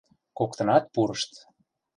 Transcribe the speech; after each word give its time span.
Коктынат 0.37 0.83
пурышт. 0.93 1.31